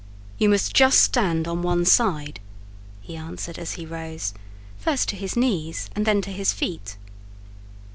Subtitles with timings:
[0.39, 2.39] "You must just stand on one side,"
[3.01, 4.33] he answered as he rose,
[4.79, 6.97] first to his knees, and then to his feet.